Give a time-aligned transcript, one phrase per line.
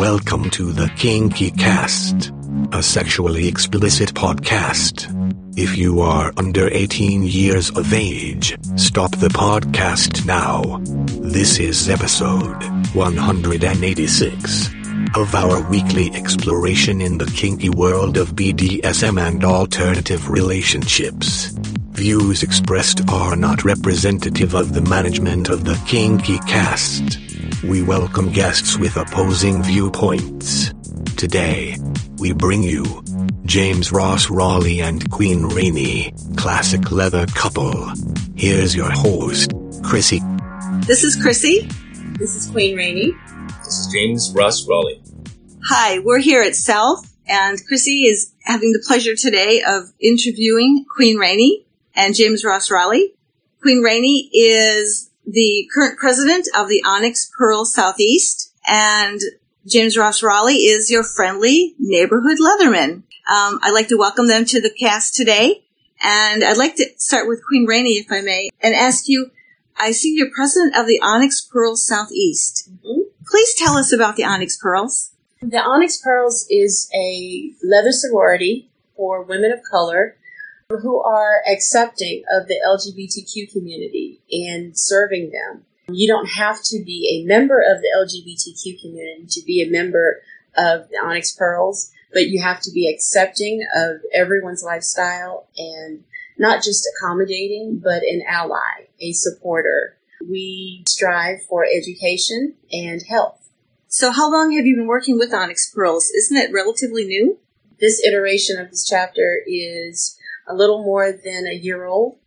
[0.00, 2.32] Welcome to the Kinky Cast,
[2.72, 5.14] a sexually explicit podcast.
[5.58, 10.80] If you are under 18 years of age, stop the podcast now.
[11.20, 14.70] This is episode 186
[15.16, 21.48] of our weekly exploration in the kinky world of BDSM and alternative relationships.
[21.90, 27.29] Views expressed are not representative of the management of the Kinky Cast.
[27.62, 30.72] We welcome guests with opposing viewpoints.
[31.18, 31.76] Today,
[32.18, 33.04] we bring you
[33.44, 37.92] James Ross Raleigh and Queen Rainey, classic leather couple.
[38.34, 39.52] Here's your host,
[39.82, 40.22] Chrissy.
[40.86, 41.68] This is Chrissy.
[42.18, 43.12] This is Queen Rainey.
[43.62, 45.02] This is James Ross Raleigh.
[45.68, 51.18] Hi, we're here at South, and Chrissy is having the pleasure today of interviewing Queen
[51.18, 53.12] Rainey and James Ross Raleigh.
[53.60, 59.20] Queen Rainey is the current president of the Onyx Pearl Southeast, and
[59.66, 63.02] James Ross Raleigh is your friendly neighborhood Leatherman.
[63.30, 65.62] Um, I'd like to welcome them to the cast today,
[66.02, 69.30] and I'd like to start with Queen Rainey, if I may, and ask you.
[69.76, 72.68] I see you're president of the Onyx Pearl Southeast.
[72.84, 73.04] Mhm.
[73.30, 75.12] Please tell us about the Onyx Pearls.
[75.40, 80.16] The Onyx Pearls is a leather sorority for women of color
[80.68, 85.64] who are accepting of the LGBTQ community and serving them.
[85.88, 90.22] You don't have to be a member of the LGBTQ community to be a member
[90.56, 96.04] of the Onyx Pearls, but you have to be accepting of everyone's lifestyle and
[96.38, 99.96] not just accommodating, but an ally, a supporter.
[100.28, 103.48] We strive for education and health.
[103.88, 106.10] So, how long have you been working with Onyx Pearls?
[106.10, 107.38] Isn't it relatively new?
[107.80, 112.19] This iteration of this chapter is a little more than a year old.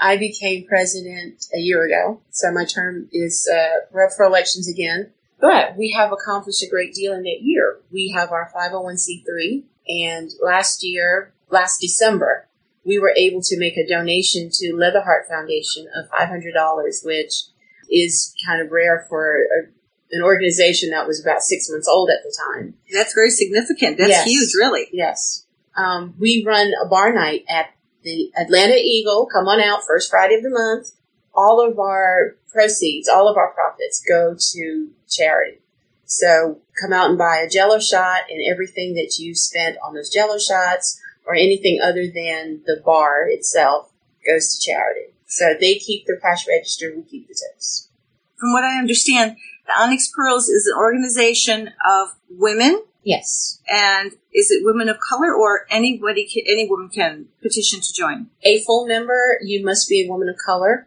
[0.00, 5.12] I became president a year ago, so my term is uh, up for elections again.
[5.40, 7.78] But we have accomplished a great deal in that year.
[7.92, 12.46] We have our 501c3, and last year, last December,
[12.84, 17.44] we were able to make a donation to Leatherheart Foundation of $500, which
[17.90, 19.68] is kind of rare for a,
[20.16, 22.74] an organization that was about six months old at the time.
[22.92, 23.98] That's very significant.
[23.98, 24.26] That's Yes.
[24.26, 24.88] huge, really.
[24.92, 25.46] Yes.
[25.76, 27.66] Um, we run a bar night at
[28.02, 29.26] the Atlanta Eagle.
[29.26, 30.92] Come on out, first Friday of the month.
[31.34, 35.60] All of our proceeds, all of our profits go to charity.
[36.04, 40.10] So come out and buy a jello shot and everything that you spent on those
[40.10, 43.92] jello shots or anything other than the bar itself
[44.26, 45.12] goes to charity.
[45.26, 47.88] So they keep their cash register, we keep the tips.
[48.36, 53.60] From what I understand, the Onyx Pearls is an organization of women, Yes.
[53.68, 58.28] and is it women of color or anybody, can, any woman can petition to join?
[58.42, 60.86] a full member, you must be a woman of color.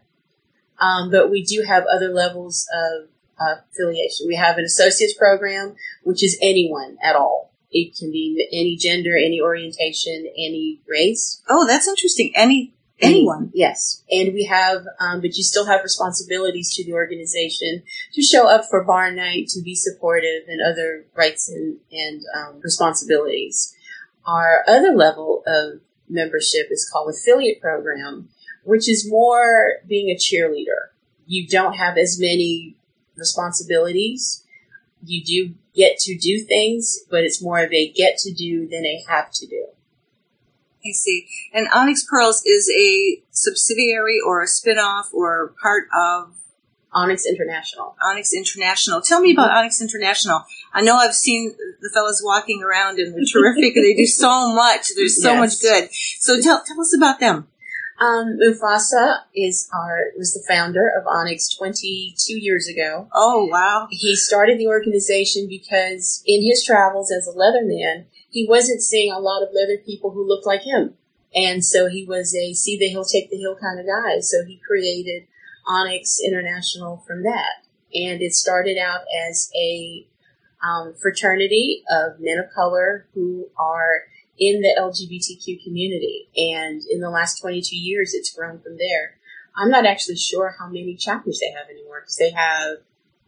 [0.79, 3.09] Um, but we do have other levels of
[3.39, 4.27] uh, affiliation.
[4.27, 7.51] We have an associates program, which is anyone at all.
[7.71, 11.41] It can be any gender, any orientation, any race.
[11.49, 12.31] Oh, that's interesting.
[12.35, 12.73] Any
[13.03, 13.51] anyone.
[13.53, 14.03] Yes.
[14.09, 17.83] And we have, um, but you still have responsibilities to the organization
[18.13, 22.61] to show up for bar night, to be supportive, and other rights and, and um,
[22.61, 23.75] responsibilities.
[24.25, 28.29] Our other level of membership is called affiliate program,
[28.63, 30.91] which is more being a cheerleader.
[31.25, 32.75] You don't have as many
[33.15, 34.45] responsibilities.
[35.05, 38.85] You do get to do things, but it's more of a get to do than
[38.85, 39.67] a have to do.
[40.85, 41.27] I see.
[41.53, 46.33] And Onyx Pearls is a subsidiary or a spin-off or part of
[46.91, 47.95] Onyx International.
[48.05, 49.01] Onyx International.
[49.01, 50.43] Tell me about Onyx International.
[50.73, 54.53] I know I've seen the fellas walking around and they're terrific and they do so
[54.53, 54.89] much.
[54.95, 55.39] There's so Yes.
[55.39, 55.89] much good.
[56.19, 57.47] So tell, tell us about them.
[57.99, 63.07] Um, Mufasa is our was the founder of Onyx 22 years ago.
[63.13, 63.87] Oh, wow.
[63.91, 69.19] He started the organization because in his travels as a leatherman, he wasn't seeing a
[69.19, 70.95] lot of other people who looked like him.
[71.35, 74.19] And so he was a see the hill, take the hill kind of guy.
[74.21, 75.27] So he created
[75.67, 77.63] Onyx International from that.
[77.93, 80.07] And it started out as a
[80.63, 84.05] um, fraternity of men of color who are
[84.39, 86.27] in the LGBTQ community.
[86.35, 89.17] And in the last 22 years, it's grown from there.
[89.55, 92.77] I'm not actually sure how many chapters they have anymore because they have,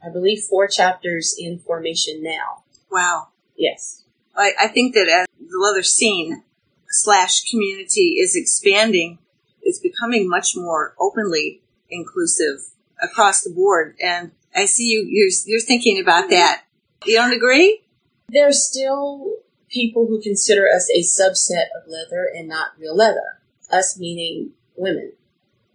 [0.03, 2.63] I believe, four chapters in formation now.
[2.89, 3.27] Wow.
[3.55, 4.04] Yes.
[4.35, 6.43] I, I think that as the leather scene
[6.89, 9.19] slash community is expanding,
[9.61, 12.59] it's becoming much more openly inclusive
[13.01, 13.95] across the board.
[14.01, 16.63] And I see you, you're, you're thinking about that.
[17.05, 17.81] You don't agree?
[18.29, 19.37] There's still
[19.69, 23.39] people who consider us a subset of leather and not real leather.
[23.71, 25.13] Us meaning women.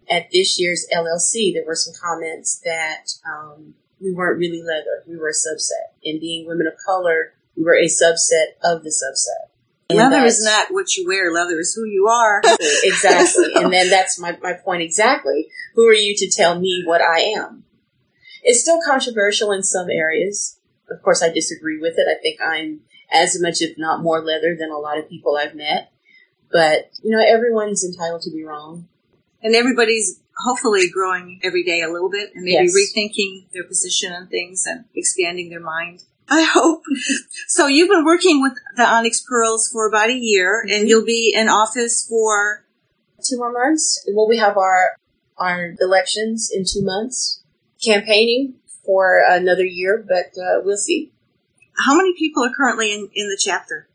[0.09, 5.03] At this year's LLC, there were some comments that um, we weren't really leather.
[5.07, 5.93] We were a subset.
[6.03, 9.49] and being women of color, we were a subset of the subset.
[9.89, 11.31] And Leather is not what you wear.
[11.31, 12.41] Leather is who you are.
[12.83, 13.53] exactly.
[13.55, 15.47] And then that's my, my point exactly.
[15.75, 17.65] Who are you to tell me what I am?
[18.41, 20.57] It's still controversial in some areas.
[20.89, 22.07] Of course, I disagree with it.
[22.09, 22.81] I think I'm
[23.11, 25.91] as much, if not more, leather than a lot of people I've met.
[26.51, 28.87] But, you know, everyone's entitled to be wrong.
[29.43, 32.75] and everybody's hopefully growing every day a little bit and maybe Yes.
[32.75, 36.03] rethinking their position on things and expanding their mind.
[36.31, 36.83] I hope.
[37.47, 41.33] so you've been working with the Onyx Pearls for about a year and you'll be
[41.35, 42.63] in office for,
[43.23, 44.03] Two more months.
[44.15, 44.95] Well, we have our,
[45.37, 47.43] our elections in two months.
[47.83, 51.11] Campaigning for another year, but uh, we'll see.
[51.85, 53.87] how many people are currently in, in the chapter?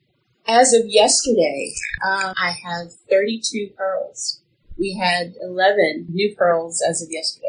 [0.47, 1.73] As of yesterday,
[2.07, 4.41] um, I have 32 pearls.
[4.79, 7.46] We had 11 new pearls as of yesterday.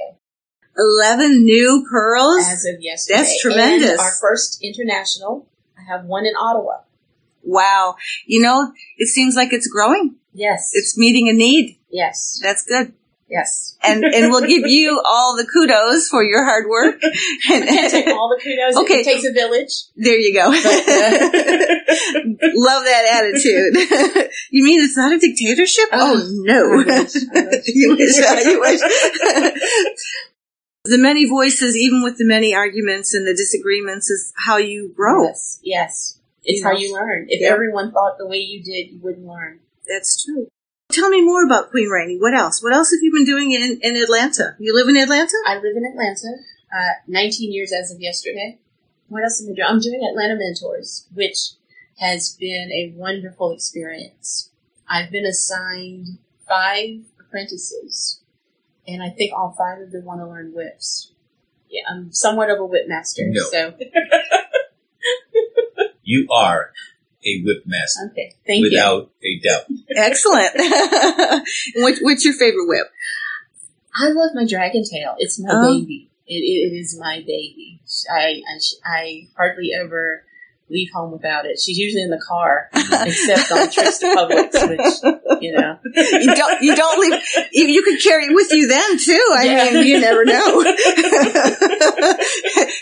[0.77, 2.45] 11 new pearls?
[2.47, 3.17] As of yesterday.
[3.17, 3.91] That's tremendous.
[3.91, 5.47] And our first international,
[5.77, 6.81] I have one in Ottawa.
[7.43, 7.95] wow.
[8.25, 10.15] You know, it seems like it's growing.
[10.33, 10.71] Yes.
[10.73, 11.77] It's meeting a need.
[11.89, 12.39] yes.
[12.43, 12.93] That's good.
[13.29, 13.75] Yes.
[13.83, 17.01] And, and we'll give you all the kudos for your hard work.
[17.51, 18.77] and, take all the kudos.
[18.83, 19.01] Okay.
[19.01, 19.73] It takes a village.
[19.97, 20.49] There you go.
[20.49, 21.27] But, uh,
[22.55, 24.31] Love that attitude.
[24.51, 25.89] you mean it's not a dictatorship?
[25.91, 26.71] Oh, Oh, no.
[26.71, 27.63] I wish, I wish.
[27.67, 28.79] you wish, uh, you wish.
[30.89, 35.25] The many voices, even with the many arguments and the disagreements, is how you grow.
[35.27, 35.59] Yes.
[35.63, 36.19] Yes.
[36.43, 36.79] It's You how know.
[36.79, 37.25] you learn.
[37.29, 37.53] If Yeah.
[37.53, 39.59] everyone thought the way you did, you wouldn't learn.
[39.87, 40.47] That's true.
[40.89, 42.17] Tell me more about Queen Rainey.
[42.17, 42.63] What else?
[42.63, 44.55] What else have you been doing in, in Atlanta?
[44.57, 45.35] You live in Atlanta?
[45.45, 46.37] I live in Atlanta.
[46.73, 48.57] Uh, 19 years as of yesterday.
[49.09, 49.67] What else am I doing?
[49.67, 51.51] I'm doing Atlanta Mentors, which
[51.97, 54.49] has been a wonderful experience.
[54.89, 56.17] I've been assigned
[56.47, 58.21] five apprentices,
[58.87, 61.11] and I think all five of them want to learn whips.
[61.69, 63.43] Yeah, I'm somewhat of a whip master, No.
[63.51, 63.73] so
[66.03, 66.71] You are
[67.25, 68.69] a whip master, okay, thank you.
[68.71, 69.63] without a doubt.
[69.93, 70.51] Excellent.
[71.75, 72.87] what, what's your favorite whip?
[73.99, 75.15] I love my dragon tail.
[75.17, 75.61] It's my Oh.
[75.79, 76.09] baby.
[76.25, 77.81] It, it, it is my baby.
[78.09, 80.23] I, I I hardly ever
[80.69, 81.57] leave home without it.
[81.59, 84.81] She's usually in the car, except on trips to Publix, which
[85.41, 85.77] you know.
[85.95, 87.21] You don't, you don't leave,
[87.53, 89.25] you, you could carry it with you then too.
[89.37, 89.71] I Yeah.
[89.73, 90.61] mean, you never know.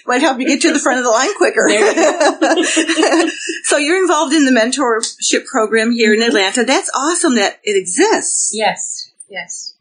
[0.08, 1.68] Might help you get to the front of the line quicker.
[1.68, 3.30] There
[3.64, 6.64] so you're involved in the mentorship program here in Atlanta.
[6.64, 8.52] That's awesome that it exists.
[8.54, 9.74] Yes, yes.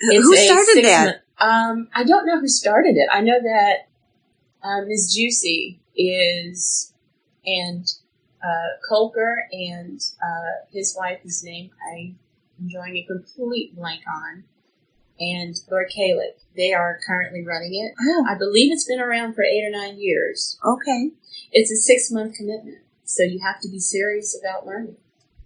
[0.00, 1.04] Who started that?
[1.04, 3.08] month- um, I don't know who started it.
[3.12, 3.88] I know that
[4.62, 5.12] uh, Ms.
[5.14, 6.91] Juicy is,
[7.44, 7.86] and
[8.42, 12.16] uh, Colker and uh, his wife, whose name I'm
[12.70, 14.44] drawing a complete blank on,
[15.18, 16.38] and Lord Kalick.
[16.56, 17.94] They are currently running it.
[18.00, 20.58] Oh, I believe it's been around for eight or nine years.
[20.64, 21.10] okay.
[21.50, 24.96] It's a six month commitment, so you have to be serious about learning.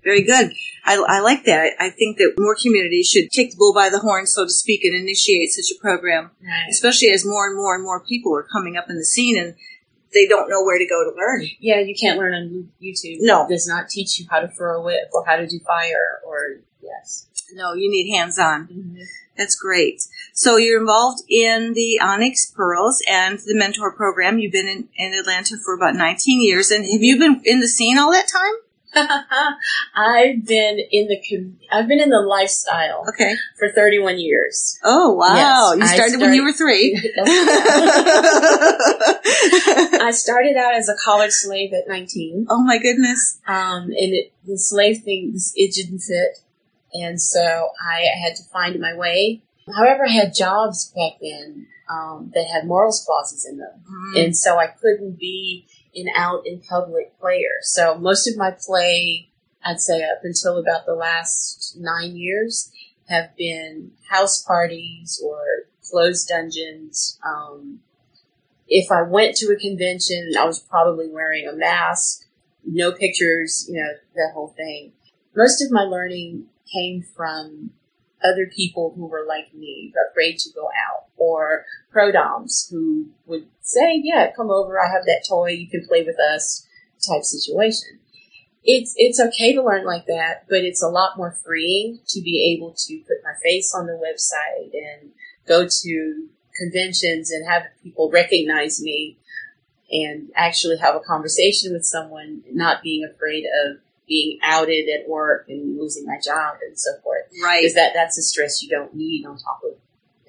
[0.04, 0.52] Very good.
[0.84, 1.72] I, I like that.
[1.80, 4.50] I, I think that more communities should take the bull by the horn, so to
[4.50, 6.66] speak, and initiate such a program, Right.
[6.70, 9.56] especially as more and more and more people are coming up in the scene and
[10.16, 11.46] they don't know where to go to learn.
[11.60, 13.18] Yeah, you can't learn on YouTube.
[13.20, 13.44] No.
[13.44, 16.20] It does not teach you how to throw a whip or how to do fire
[16.26, 17.26] or yes.
[17.52, 18.66] No, you need hands on.
[18.66, 19.02] Mm-hmm.
[19.36, 20.02] That's great.
[20.32, 24.38] So you're involved in the Onyx Pearls and the mentor program.
[24.38, 26.70] You've been in, in Atlanta for about 19 years.
[26.70, 28.54] And have you been in the scene all that time?
[29.94, 33.34] I've been in the com- I've been in the lifestyle Okay.
[33.58, 34.78] for 31 years.
[34.82, 35.72] Oh, wow.
[35.74, 36.94] Yes, you I started when you were three.
[40.00, 42.46] I started out as a collared slave at 19.
[42.48, 43.38] oh, my goodness.
[43.46, 46.38] Um, and it, the slave thing, it didn't fit.
[46.92, 49.42] And so I had to find my way.
[49.74, 53.82] However, I had jobs back then um, that had morals clauses in them.
[53.90, 54.24] Mm.
[54.24, 57.58] and so I couldn't be an out in public player.
[57.62, 59.30] So most of my play,
[59.64, 62.70] I'd say up until about the last nine years,
[63.08, 65.40] have been house parties or
[65.88, 67.18] closed dungeons.
[67.24, 67.80] Um,
[68.68, 72.26] if I went to a convention, I was probably wearing a mask,
[72.64, 74.92] no pictures, you know, that whole thing.
[75.34, 77.70] Most of my learning came from
[78.24, 84.00] other people who were like me, afraid to go out, or prodoms who would say,
[84.02, 84.80] "Yeah, come over.
[84.80, 85.50] I have that toy.
[85.50, 86.66] You can play with us."
[87.06, 88.00] Type situation.
[88.64, 92.52] It's it's okay to learn like that, but it's a lot more freeing to be
[92.56, 95.10] able to put my face on the website and
[95.46, 99.18] go to conventions and have people recognize me
[99.90, 103.76] and actually have a conversation with someone, not being afraid of
[104.08, 107.60] being outed at work and losing my job and so forth Right.
[107.60, 109.76] because that that's a stress you don't need on top of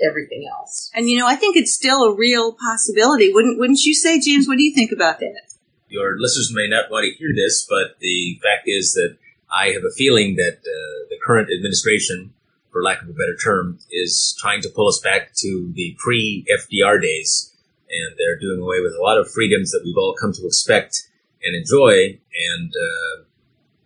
[0.01, 0.91] everything else.
[0.93, 3.33] And you know, I think it's still a real possibility.
[3.33, 4.47] Wouldn't wouldn't you say, James?
[4.47, 5.41] What do you think about that?
[5.89, 9.17] Your listeners may not want to hear this, but the fact is that
[9.51, 12.33] I have a feeling that uh, the current administration,
[12.71, 16.45] for lack of a better term, is trying to pull us back to the pre
[16.51, 17.53] FDR days.
[17.89, 21.07] And they're doing away with a lot of freedoms that we've all come to expect
[21.41, 22.19] and enjoy.
[22.51, 23.23] And uh,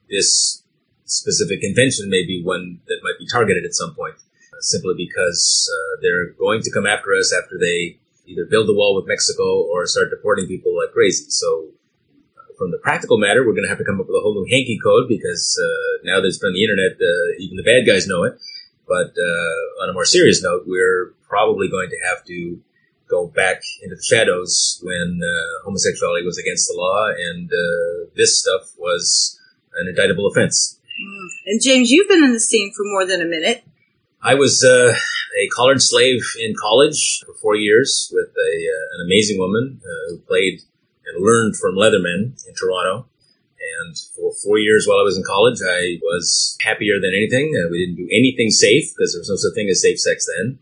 [0.10, 0.63] this
[1.06, 4.15] specific invention may be one that might be targeted at some point,
[4.63, 8.96] simply because uh, they're going to come after us after they either build a wall
[8.96, 11.25] with Mexico or start deporting people like crazy.
[11.30, 11.70] So
[12.58, 14.46] from the practical matter, we're going to have to come up with a whole new
[14.50, 17.89] hanky code because uh, now that it's been on the internet, uh, even the bad
[17.89, 18.38] guys know it.
[18.88, 22.62] But uh, on a more serious note, we're probably going to have to
[23.10, 28.39] go back into the shadows when uh, homosexuality was against the law and uh, this
[28.39, 29.39] stuff was
[29.75, 30.80] an indictable offense.
[30.86, 31.27] Mm.
[31.48, 33.63] And James, you've been in the scene for more than a minute.
[34.23, 34.93] I was uh,
[35.39, 38.51] a collared slave in college for four years with a,
[38.95, 40.61] an amazing woman who played
[41.07, 43.07] and learned from Leatherman in Toronto.
[43.79, 47.53] And for four years while I was in college, I was happier than anything.
[47.55, 50.27] Uh, we didn't do anything safe because there was no such thing as safe sex
[50.37, 50.59] then.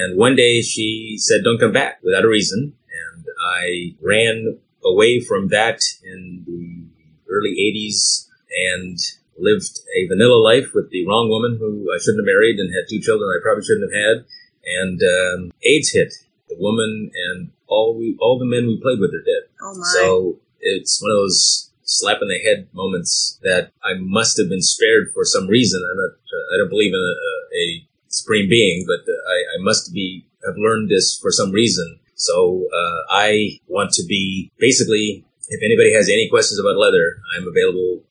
[0.00, 2.74] And one day she said, don't come back without a reason.
[3.14, 3.26] And
[3.58, 6.86] I ran away from that in the
[7.30, 8.28] early 80s
[8.74, 8.98] and
[9.42, 12.88] lived a vanilla life with the wrong woman who I shouldn't have married and had
[12.88, 14.16] two children I probably shouldn't have had.
[14.64, 16.14] And um, AIDS hit.
[16.48, 19.48] The woman and all we all the men we played with are dead.
[19.60, 19.88] Oh my!
[19.94, 24.62] So it's one of those slap in the head moments that I must have been
[24.62, 25.82] spared for some reason.
[25.82, 26.10] I'm not.
[26.54, 30.90] I don't believe in a, a supreme being, but I, I, must be have learned
[30.90, 31.98] this for some reason.
[32.14, 35.24] So uh, I want to be basically.
[35.48, 38.04] If anybody has any questions about leather, I'm available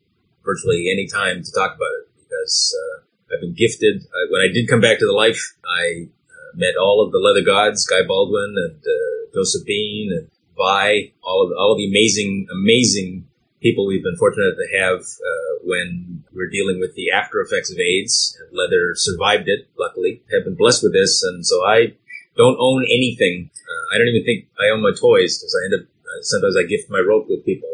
[0.43, 3.01] virtually any time to talk about it because uh,
[3.33, 4.03] I've been gifted.
[4.13, 7.19] I, when I did come back to the life, I uh, met all of the
[7.19, 11.87] leather gods, Guy Baldwin and uh, Joseph Bean and Vi, all of all of the
[11.87, 13.27] amazing, amazing
[13.61, 17.77] people we've been fortunate to have uh, when we're dealing with the after effects of
[17.77, 18.37] AIDS.
[18.41, 20.23] And Leather survived it, luckily.
[20.31, 21.93] Have been blessed with this, and so I
[22.35, 23.49] don't own anything.
[23.53, 26.57] Uh, I don't even think I own my toys because I end up uh, sometimes
[26.57, 27.69] I gift my rope with people.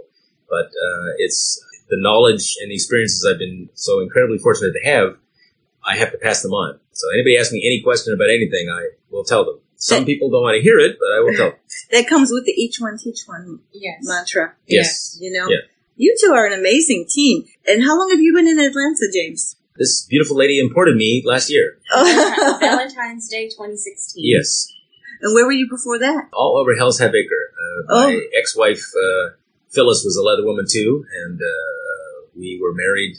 [0.50, 0.72] But
[1.18, 5.18] it's the knowledge and the experiences I've been so incredibly fortunate to have.
[5.86, 6.80] I have to pass them on.
[6.92, 9.60] So anybody asks me any question about anything, I will tell them.
[9.78, 11.50] Some people don't want to hear it, but I will tell.
[11.52, 11.60] Them.
[11.92, 14.00] that comes with the each one teach one yes.
[14.02, 14.56] mantra.
[14.66, 15.18] Yes.
[15.22, 15.48] You know?
[15.50, 15.60] Yeah.
[15.96, 17.46] You two are an amazing team.
[17.68, 19.56] And how long have you been in Atlanta, James?
[19.78, 21.78] This beautiful lady imported me last year.
[21.94, 24.24] Valentine's Day 2016.
[24.26, 24.74] Yes.
[25.22, 26.30] And where were you before that?
[26.34, 27.54] All over Hell's Half Acre.
[27.54, 28.08] Uh, Oh.
[28.08, 29.30] My ex-wife, uh,
[29.70, 33.18] Phyllis, was a leather woman too, and uh, we were married.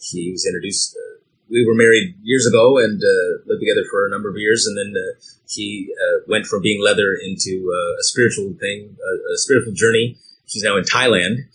[0.00, 0.96] She was introduced.
[0.96, 4.66] Uh, we were married years ago and uh, lived together for a number of years,
[4.66, 8.96] and then uh, she uh, went from being leather into uh, a spiritual thing,
[9.32, 10.16] a, spiritual journey.
[10.46, 11.48] She's now in Thailand,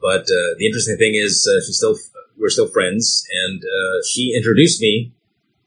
[0.00, 1.96] but the interesting thing is she's still
[2.38, 3.62] we're still friends, and
[4.12, 5.12] she introduced me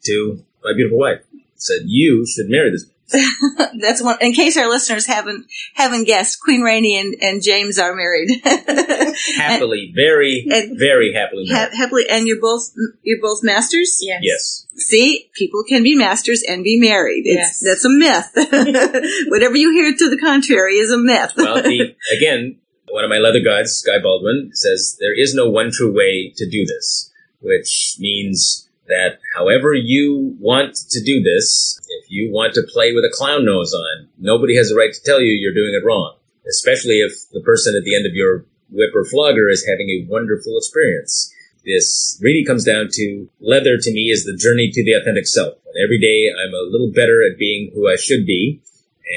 [0.06, 1.22] to my beautiful wife.
[1.56, 2.86] Said you should marry this.
[3.80, 4.18] That's one.
[4.22, 5.46] In case our listeners haven't
[5.76, 8.30] haven't guessed, Queen Rainey and, and James are married.
[9.38, 12.72] Happily, very, and- very happily Ha- happily, and you're both
[13.04, 14.00] you're both masters.
[14.02, 14.20] Yes.
[14.24, 14.68] Yes.
[14.76, 17.24] See, people can be masters and be married.
[17.26, 17.64] It's, Yes.
[17.64, 19.28] That's a myth.
[19.30, 21.34] Whatever you hear to the contrary is a myth.
[21.38, 22.58] Well, the, again,
[22.90, 26.50] one of my leather gods, Guy Baldwin, says there is no one true way to
[26.50, 32.68] do this, which means that however you want to do this, if you want to
[32.74, 35.74] play with a clown nose on, nobody has a right to tell you you're doing
[35.74, 39.66] it wrong, especially if the person at the end of your whip or flogger is
[39.66, 41.34] having a wonderful experience.
[41.66, 45.54] This really comes down to leather to me is the journey to the authentic self.
[45.82, 48.62] Every day I'm a little better at being who I should be,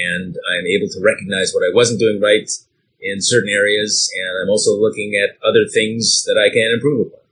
[0.09, 2.49] and I'm able to recognize what I wasn't doing right
[3.01, 7.26] in certain areas, and I'm also looking at other things that I can improve upon.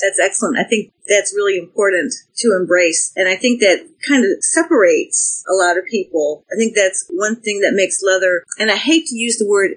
[0.00, 0.58] That's excellent.
[0.58, 3.12] I think that's really important to embrace.
[3.14, 6.44] And I think that kind of separates a lot of people.
[6.52, 9.72] I think that's one thing that makes leather, and I hate to use the word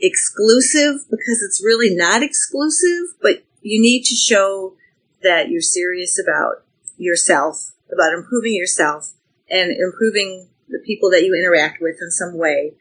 [0.00, 4.74] exclusive because it's really not exclusive, but you need to show
[5.22, 6.64] that you're serious about
[6.96, 9.12] yourself, about improving yourself
[9.50, 12.72] and improving the people that you interact with in some way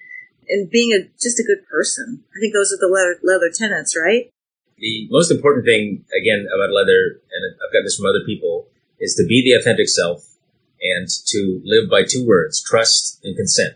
[0.48, 2.24] and being a, just a good person.
[2.36, 4.32] I think those are the leather, leather tenets, right?
[4.80, 8.68] The most important thing, again, about leather, and I've got this from other people,
[9.00, 10.36] is to be the authentic self
[10.82, 13.76] and to live by two words, trust and consent.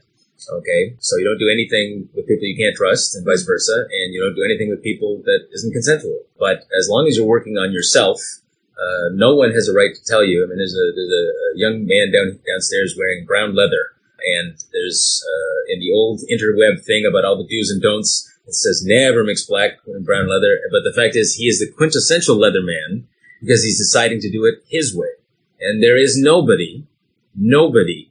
[0.49, 0.95] Okay?
[0.99, 4.21] So you don't do anything with people you can't trust and vice versa, and you
[4.21, 6.23] don't do anything with people that isn't consensual.
[6.39, 8.19] But as long as you're working on yourself
[8.73, 10.43] Uh, no one has a right to tell you.
[10.43, 13.93] I mean, there's a there's a, young man down downstairs wearing brown leather,
[14.35, 18.32] and there's uh, in the old interweb thing about all the do's and don'ts.
[18.45, 21.71] It says never mix black and brown leather, but the fact is he is the
[21.71, 23.07] quintessential leather man
[23.39, 25.07] because he's deciding to do it his way,
[25.61, 26.85] and there is nobody,
[27.35, 28.09] nobody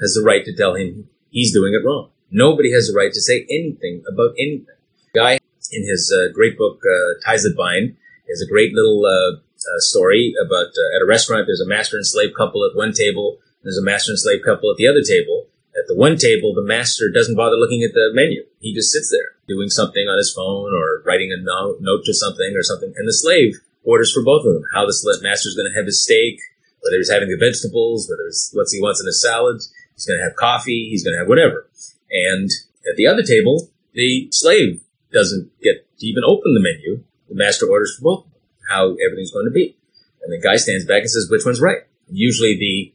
[0.00, 2.10] has the right to tell him he's doing it wrong.
[2.30, 4.76] Nobody has the right to say anything about anything.
[5.14, 5.38] Guy
[5.72, 7.96] in his uh, great book uh, Ties That Bind
[8.28, 11.46] is a great little uh, uh, story about uh, at a restaurant.
[11.46, 13.38] There's a master and slave couple at one table.
[13.62, 15.46] There's a master and slave couple at the other table.
[15.76, 18.44] At the one table, the master doesn't bother looking at the menu.
[18.60, 22.14] He just sits there doing something on his phone or writing a no- note to
[22.14, 22.92] something or something.
[22.96, 24.64] And the slave orders for both of them.
[24.72, 26.40] How the master's going to have his steak,
[26.80, 29.60] whether he's having the vegetables, whether it's what he wants in his salad.
[29.94, 30.88] He's going to have coffee.
[30.88, 31.68] He's going to have whatever.
[32.10, 32.48] And
[32.88, 34.80] at the other table, the slave
[35.12, 37.04] doesn't get to even open the menu.
[37.28, 38.26] The master orders for both
[38.68, 39.76] how everything's going to be.
[40.22, 41.82] And the guy stands back and says, which one's right?
[42.08, 42.92] Usually the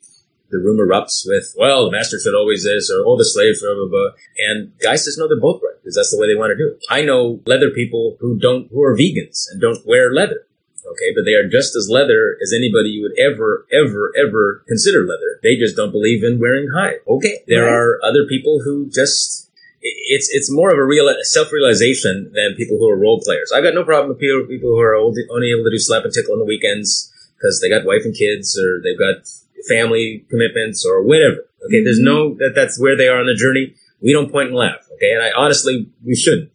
[0.50, 3.74] the room erupts with, well, the master said always this, or oh, the slaves, blah,
[3.76, 4.12] blah, blah.
[4.38, 6.70] And guy says, no, they're both right, because that's the way they want to do
[6.72, 6.84] it.
[6.90, 10.48] I know leather people who don't, who are vegans and don't wear leather.
[10.88, 15.02] Okay, but they are just as leather as anybody you would ever, ever, ever consider
[15.02, 15.38] leather.
[15.44, 17.00] They just don't believe in wearing hide.
[17.06, 17.74] Okay, there Right.
[17.74, 19.50] are other people who just
[19.82, 23.52] it's it's more of a real self realization than people who are role players.
[23.54, 26.06] I've got no problem with people people who are only only able to do slap
[26.06, 29.28] and tickle on the weekends because they got wife and kids or they've got
[29.68, 31.46] family commitments or whatever.
[31.66, 33.76] Okay, there's no that that's where they are on the journey.
[34.02, 34.88] We don't point and laugh.
[34.96, 36.52] Okay, and I honestly we shouldn't.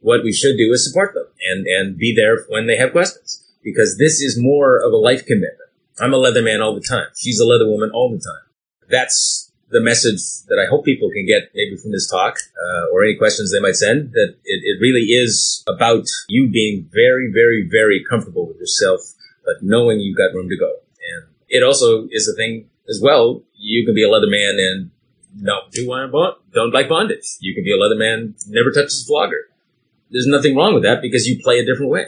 [0.00, 3.44] What we should do is support them and and be there when they have questions
[3.62, 5.70] because this is more of a life commitment.
[5.98, 7.06] I'm a leather man all the time.
[7.16, 8.44] She's a leather woman all the time.
[8.90, 13.02] That's the message that I hope people can get maybe from this talk uh, or
[13.02, 17.66] any questions they might send that it, it really is about you being very, very,
[17.68, 19.00] very comfortable with yourself,
[19.44, 20.76] but knowing you've got room to go.
[21.50, 23.42] And it also is a thing as well.
[23.54, 24.90] You can be a leather man and
[25.36, 27.36] not do want bond, don't like bondage.
[27.40, 29.48] You can be a leather man, never touches a flogger.
[30.10, 32.06] There's nothing wrong with that because you play a different way.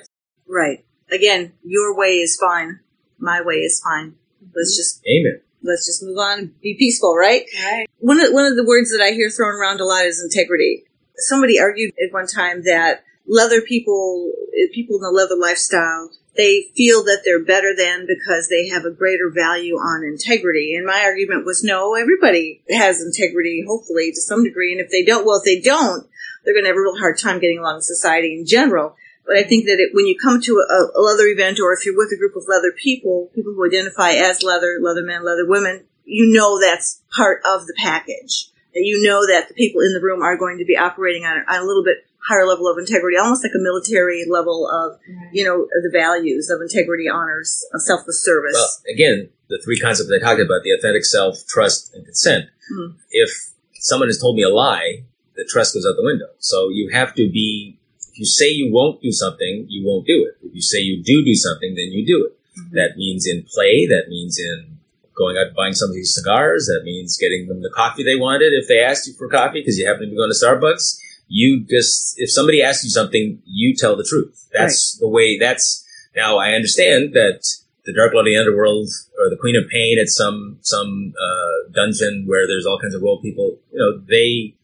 [0.48, 0.84] Right.
[1.10, 2.80] Again, your way is fine.
[3.18, 4.14] My way is fine.
[4.54, 5.40] Let's just Amen.
[5.62, 7.44] let's just move on and be peaceful, right?
[7.64, 7.86] Right.
[7.98, 10.84] One of one of the words that I hear thrown around a lot is integrity.
[11.16, 14.32] Somebody argued at one time that leather people,
[14.72, 18.90] people in the leather lifestyle, they feel that they're better than because they have a
[18.90, 20.74] greater value on integrity.
[20.74, 24.72] And my argument was no, everybody has integrity, hopefully to some degree.
[24.72, 26.06] And if they don't, well, if they don't,
[26.44, 28.96] they're going to have a real hard time getting along in society in general.
[29.26, 31.84] But I think that it, when you come to a, a leather event or if
[31.84, 35.46] you're with a group of leather people, people who identify as leather, leather men, leather
[35.46, 38.50] women, you know that's part of the package.
[38.72, 41.38] That you know that the people in the room are going to be operating on,
[41.38, 44.98] a- on a little bit higher level of integrity, almost like a military level of,
[45.32, 48.54] you know, the values of integrity, honors, selfless service.
[48.54, 52.46] Well, again, the three concepts I talked about, the authentic self, trust, and consent.
[52.68, 52.98] Hmm.
[53.10, 53.30] If
[53.74, 55.04] someone has told me a lie,
[55.36, 56.26] the trust goes out the window.
[56.38, 57.78] So you have to be,
[58.10, 60.44] if you say you won't do something, you won't do it.
[60.44, 62.32] If you say you do do something, then you do it.
[62.72, 64.78] That means in play, that means in
[65.16, 68.66] going out and buying somebody cigars, that means getting them the coffee they wanted if
[68.66, 70.98] they asked you for coffee because you happen to be going to Starbucks.
[71.28, 74.48] You just, if somebody asks you something, you tell the truth.
[74.52, 75.84] That's the way, that's,
[76.14, 77.42] now I understand that
[77.84, 81.70] the Dark Lord of the Underworld or the Queen of Pain at some some uh,
[81.72, 83.58] dungeon where there's all kinds of role people.
[83.72, 84.54] You know, they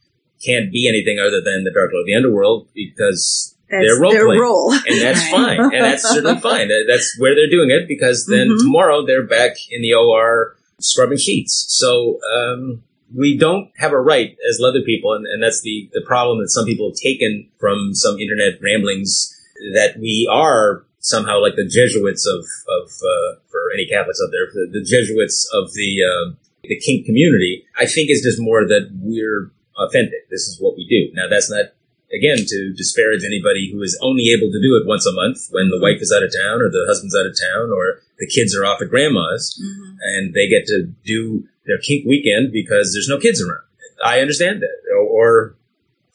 [0.45, 4.13] can't be anything other than the Dark Lord of the Underworld because that's they're role
[4.13, 4.73] their role.
[4.73, 6.69] and that's fine, and that's certainly fine.
[6.89, 8.59] That's where they're doing it because then Mhm.
[8.59, 11.67] tomorrow they're back in the OR scrubbing sheets.
[11.69, 12.83] So um,
[13.15, 16.49] we don't have a right as leather people, and, and that's the the problem that
[16.51, 19.35] some people have taken from some internet ramblings
[19.75, 24.47] that we are somehow like the Jesuits of of uh, for any Catholics out there,
[24.53, 27.65] the, the Jesuits of the uh, the kink community.
[27.79, 30.29] I think is just more that we're authentic.
[30.31, 31.15] This is what we do.
[31.15, 31.67] Now that's not
[32.15, 35.71] again to disparage anybody who is only able to do it once a month when
[35.71, 38.55] the wife is out of town or the husband's out of town or the kids
[38.55, 39.97] are off at grandma's Mhm.
[40.03, 43.63] and they get to do their kink weekend because there's no kids around.
[44.05, 44.77] I understand that.
[44.95, 45.57] Or, or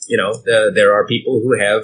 [0.08, 1.84] you know, the, there are people who have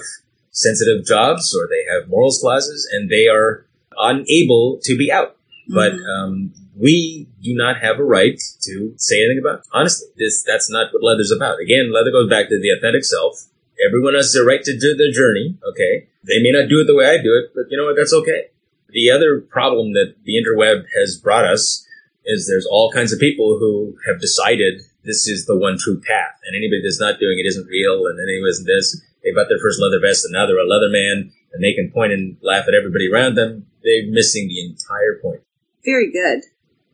[0.52, 3.66] sensitive jobs or they have morals clauses and they are
[3.98, 5.36] unable to be out.
[5.70, 6.06] But Mhm.
[6.08, 9.60] um, we do not have a right to say anything about.
[9.60, 9.66] It.
[9.72, 11.60] Honestly, this that's not what leather's about.
[11.62, 13.46] Again, leather goes back to the authentic self.
[13.86, 15.56] Everyone has the right to do their journey.
[15.70, 17.96] Okay, they may not do it the way I do it, but you know what?
[17.96, 18.48] That's okay.
[18.90, 21.88] The other problem that the interweb has brought us
[22.26, 26.40] is there's all kinds of people who have decided this is the one true path,
[26.46, 29.02] and anybody that's not doing it isn't real, and anybody isn't this.
[29.24, 31.92] They bought their first leather vest, and now they're a leather man, and they can
[31.92, 33.68] point and laugh at everybody around them.
[33.84, 35.42] they're missing the entire point.
[35.84, 36.44] Very good.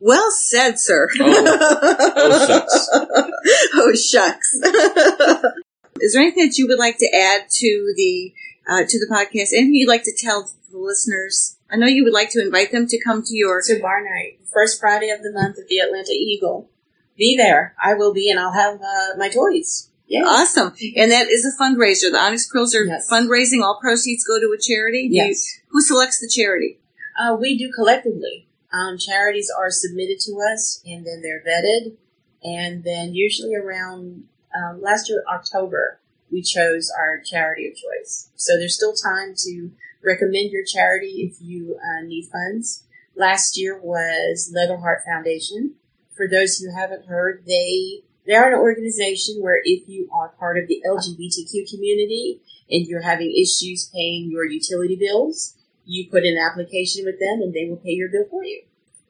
[0.00, 1.08] Well said, sir.
[1.20, 2.88] Oh, oh shucks.
[3.74, 4.54] oh shucks.
[6.00, 8.32] Is there anything that you would like to add to the
[8.68, 9.52] uh, to the podcast?
[9.52, 11.56] Anything you'd like to tell the listeners?
[11.70, 14.40] I know you would like to invite them to come to your to bar night,
[14.52, 16.70] first Friday of the month at the Atlanta Eagle.
[17.16, 17.74] Be there.
[17.82, 19.90] I will be, and I'll have uh, my toys.
[20.06, 20.22] Yeah.
[20.24, 20.74] Awesome.
[20.96, 22.10] And that is a fundraiser.
[22.10, 23.08] The Onyx Pearls are Yes.
[23.10, 23.62] fundraising.
[23.62, 25.08] All proceeds go to a charity.
[25.08, 25.46] Do you- Yes.
[25.68, 26.80] who selects the charity?
[27.20, 28.48] Uh, we do collectively.
[28.72, 31.96] Um, charities are submitted to us, and then they're vetted,
[32.42, 34.24] and then usually around
[34.56, 36.00] um, last year October
[36.32, 38.30] we chose our charity of choice.
[38.36, 39.70] So there's still time to
[40.04, 42.84] recommend your charity if you uh, need funds.
[43.16, 45.74] Last year was Leatherheart Foundation.
[46.16, 50.58] For those who haven't heard, they they are an organization where if you are part
[50.58, 56.38] of the LGBTQ community and you're having issues paying your utility bills, you put an
[56.38, 58.62] application with them and they will pay your bill for you.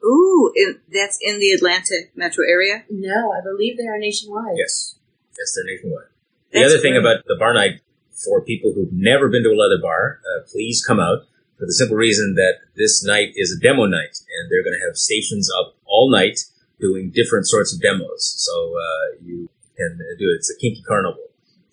[0.03, 2.83] Ooh, in, that's in the Atlanta metro area.
[2.89, 4.55] No, I believe they are nationwide.
[4.57, 4.95] Yes.
[5.37, 6.07] Yes, they're nationwide.
[6.51, 7.81] The That's other thing about the bar night
[8.25, 11.73] for people who've never been to a leather bar, uh, please come out for the
[11.73, 15.49] simple reason that this night is a demo night and they're going to have stations
[15.59, 16.39] up all night
[16.79, 18.35] doing different sorts of demos.
[18.37, 20.37] So uh, you can do it.
[20.37, 21.29] It's a kinky carnival,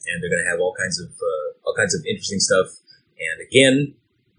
[0.07, 2.67] and they're going to have all kinds of uh, all kinds of interesting stuff.
[3.19, 3.95] And again,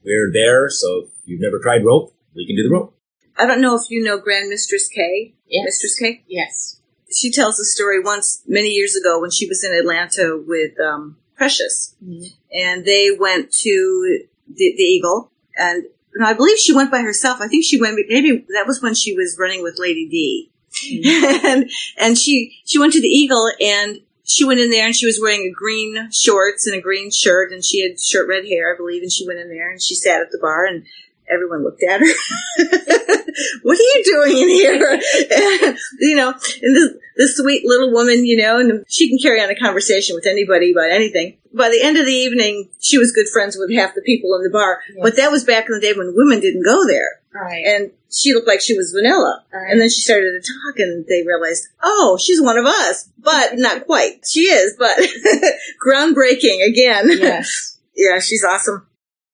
[0.05, 2.95] we're there, so if you've never tried rope, we can do the rope.
[3.37, 5.33] I don't know if you know Grand Mistress K.
[5.47, 5.65] Yes.
[5.65, 6.23] Mistress K.
[6.27, 6.81] Yes.
[7.11, 11.17] She tells a story once many years ago when she was in Atlanta with um,
[11.39, 12.25] Precious, mm-hmm.
[12.53, 17.39] and they went to the, the Eagle, and, and I believe she went by herself.
[17.39, 21.45] I think she went maybe that was when she was running with Lady D, mm-hmm.
[21.47, 24.01] and and she she went to the Eagle and.
[24.31, 27.51] She went in there and she was wearing a green shorts and a green shirt
[27.51, 29.95] and she had short red hair, I believe, and she went in there and she
[29.95, 30.85] sat at the bar and
[31.29, 32.05] everyone looked at her.
[33.63, 34.93] what are you doing in here?
[34.93, 39.41] And, you know, and this, this sweet little woman, you know, and she can carry
[39.41, 41.37] on a conversation with anybody about anything.
[41.53, 44.43] By the end of the evening, she was good friends with half the people in
[44.43, 44.81] the bar.
[44.95, 45.03] Yeah.
[45.03, 47.19] But that was back in the day when women didn't go there.
[47.33, 47.63] Right.
[47.65, 49.43] And she looked like she was vanilla.
[49.53, 49.71] Right.
[49.71, 53.09] And then she started to talk and they realized, oh, she's one of us.
[53.17, 54.21] But not quite.
[54.29, 54.97] She is, but
[55.85, 57.09] groundbreaking again.
[57.09, 57.77] yes.
[57.95, 58.87] yeah, she's awesome.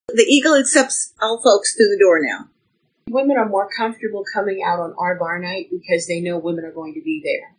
[0.07, 2.49] The Eagle accepts all folks through the door now.
[3.09, 6.71] Women are more comfortable coming out on our bar night because they know women are
[6.71, 7.55] going to be there.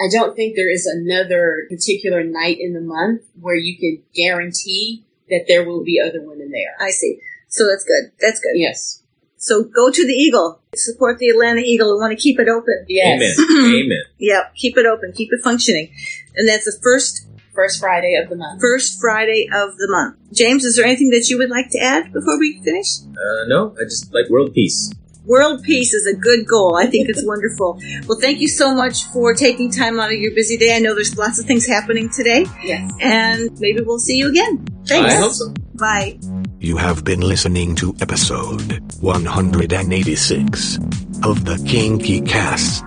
[0.00, 5.04] I don't think there is another particular night in the month where you can guarantee
[5.28, 6.76] that there will be other women there.
[6.80, 7.18] I see.
[7.48, 8.12] So that's good.
[8.20, 8.54] That's good.
[8.54, 9.02] Yes.
[9.36, 10.60] So go to the Eagle.
[10.74, 11.94] Support the Atlanta Eagle.
[11.94, 12.84] We want to keep it open.
[12.88, 13.38] Yes.
[13.38, 13.74] Amen.
[13.84, 14.02] Amen.
[14.18, 14.54] Yep.
[14.54, 15.12] Keep it open.
[15.12, 15.92] Keep it functioning.
[16.36, 17.26] And that's the first,
[17.58, 18.60] First Friday of the month.
[18.60, 20.14] first Friday of the month.
[20.32, 23.00] James, is there anything that you would like to add before we finish?
[23.02, 24.92] Uh, no, I just like world peace.
[25.26, 26.76] World peace is a good goal.
[26.76, 27.80] I think it's wonderful.
[28.06, 30.76] Well, thank you so much for taking time out of your busy day.
[30.76, 32.90] I know there's lots of things happening today, Yes.
[33.00, 34.64] and maybe we'll see you again.
[34.86, 35.12] Thanks.
[35.12, 35.52] I hope so.
[35.74, 36.18] Bye.
[36.60, 38.62] You have been listening to episode
[39.02, 40.76] 186
[41.24, 42.84] of the Kinky Cast.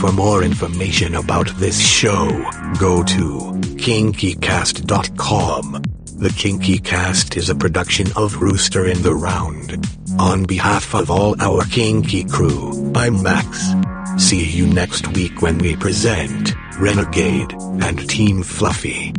[0.00, 2.28] For more information about this show,
[2.78, 5.82] go to kinkycast.com.
[6.18, 9.86] The Kinky Cast is a production of Rooster in the Round.
[10.18, 13.72] On behalf of all our Kinky crew, I'm Max.
[14.16, 19.12] See you next week when we present Renegade and Team Fluffy.